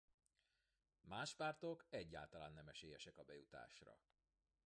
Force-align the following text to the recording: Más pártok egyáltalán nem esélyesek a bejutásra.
Más 1.03 1.33
pártok 1.35 1.85
egyáltalán 1.89 2.53
nem 2.53 2.67
esélyesek 2.67 3.17
a 3.17 3.23
bejutásra. 3.23 3.99